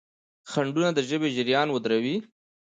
[0.51, 2.15] خنډونه د ژبې جریان ودروي.